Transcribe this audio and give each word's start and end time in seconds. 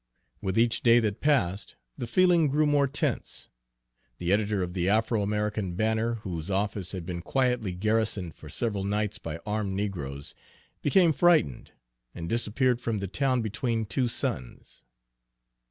With 0.41 0.57
each 0.57 0.81
day 0.81 0.97
that 0.99 1.21
passed 1.21 1.75
the 1.95 2.07
feeling 2.07 2.47
grew 2.47 2.65
more 2.65 2.87
tense. 2.87 3.49
The 4.17 4.33
editor 4.33 4.63
of 4.63 4.73
the 4.73 4.89
Afro 4.89 5.21
American 5.21 5.73
Banner, 5.75 6.15
whose 6.23 6.49
office 6.49 6.91
had 6.93 7.05
been 7.05 7.21
quietly 7.21 7.73
garrisoned 7.73 8.33
for 8.33 8.49
several 8.49 8.83
nights 8.83 9.19
by 9.19 9.39
armed 9.45 9.73
negroes, 9.75 10.33
became 10.81 11.13
frightened, 11.13 11.73
and 12.15 12.27
disappeared 12.27 12.81
from 12.81 12.97
the 12.97 13.07
town 13.07 13.43
between 13.43 13.85
two 13.85 14.07
suns. 14.07 14.85